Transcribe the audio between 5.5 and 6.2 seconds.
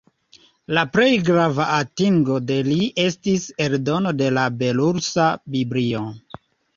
Biblio.